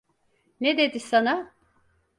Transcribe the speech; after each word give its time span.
Ne 0.61 0.77
dedi 0.77 0.99
sana? 0.99 1.53